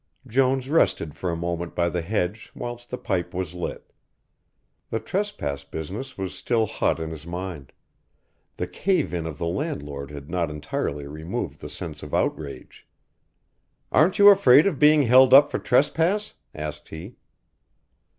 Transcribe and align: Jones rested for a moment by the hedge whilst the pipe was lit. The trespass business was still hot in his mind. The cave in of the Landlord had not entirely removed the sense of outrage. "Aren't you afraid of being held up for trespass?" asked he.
Jones 0.25 0.67
rested 0.67 1.13
for 1.13 1.29
a 1.29 1.35
moment 1.35 1.75
by 1.75 1.87
the 1.87 2.01
hedge 2.01 2.51
whilst 2.55 2.89
the 2.89 2.97
pipe 2.97 3.35
was 3.35 3.53
lit. 3.53 3.93
The 4.89 4.99
trespass 4.99 5.63
business 5.63 6.17
was 6.17 6.33
still 6.33 6.65
hot 6.65 6.99
in 6.99 7.11
his 7.11 7.27
mind. 7.27 7.71
The 8.57 8.65
cave 8.65 9.13
in 9.13 9.27
of 9.27 9.37
the 9.37 9.45
Landlord 9.45 10.09
had 10.09 10.27
not 10.27 10.49
entirely 10.49 11.05
removed 11.05 11.59
the 11.61 11.69
sense 11.69 12.01
of 12.01 12.15
outrage. 12.15 12.87
"Aren't 13.91 14.17
you 14.17 14.29
afraid 14.29 14.65
of 14.65 14.79
being 14.79 15.03
held 15.03 15.35
up 15.35 15.51
for 15.51 15.59
trespass?" 15.59 16.33
asked 16.55 16.89
he. 16.89 17.17